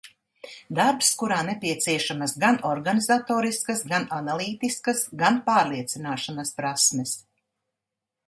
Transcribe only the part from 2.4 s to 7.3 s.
gan organizatoriskas, gan analītiskas, gan pārliecināšanas prasmes.